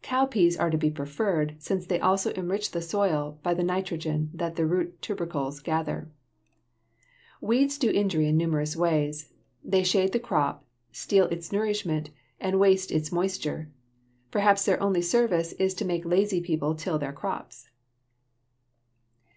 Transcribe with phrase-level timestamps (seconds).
[0.00, 4.54] Cowpeas are to be preferred, since they also enrich the soil by the nitrogen that
[4.54, 6.08] the root tubercles gather.
[7.42, 7.48] [Illustration: FIG.
[7.48, 7.48] 60.
[7.48, 9.32] CANADA THISTLE] Weeds do injury in numerous ways;
[9.64, 13.70] they shade the crop, steal its nourishment, and waste its moisture.
[14.30, 17.68] Perhaps their only service is to make lazy people till their crops.